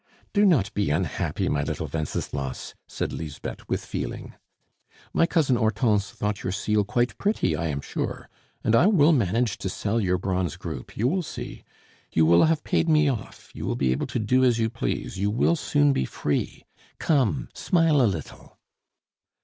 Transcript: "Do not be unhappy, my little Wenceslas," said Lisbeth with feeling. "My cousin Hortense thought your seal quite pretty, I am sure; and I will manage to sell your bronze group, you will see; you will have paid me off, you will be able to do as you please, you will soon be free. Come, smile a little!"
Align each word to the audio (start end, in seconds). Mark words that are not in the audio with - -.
"Do 0.33 0.45
not 0.47 0.73
be 0.73 0.89
unhappy, 0.89 1.47
my 1.47 1.61
little 1.61 1.85
Wenceslas," 1.85 2.73
said 2.87 3.13
Lisbeth 3.13 3.59
with 3.69 3.85
feeling. 3.85 4.33
"My 5.13 5.27
cousin 5.27 5.57
Hortense 5.57 6.09
thought 6.09 6.41
your 6.41 6.51
seal 6.51 6.83
quite 6.83 7.15
pretty, 7.19 7.55
I 7.55 7.67
am 7.67 7.81
sure; 7.81 8.27
and 8.63 8.75
I 8.75 8.87
will 8.87 9.11
manage 9.11 9.59
to 9.59 9.69
sell 9.69 10.01
your 10.01 10.17
bronze 10.17 10.57
group, 10.57 10.97
you 10.97 11.07
will 11.07 11.21
see; 11.21 11.63
you 12.11 12.25
will 12.25 12.45
have 12.45 12.63
paid 12.63 12.89
me 12.89 13.09
off, 13.09 13.51
you 13.53 13.63
will 13.67 13.75
be 13.75 13.91
able 13.91 14.07
to 14.07 14.17
do 14.17 14.43
as 14.43 14.57
you 14.57 14.71
please, 14.71 15.19
you 15.19 15.29
will 15.29 15.55
soon 15.55 15.93
be 15.93 16.05
free. 16.05 16.65
Come, 16.97 17.49
smile 17.53 18.01
a 18.01 18.07
little!" 18.09 18.57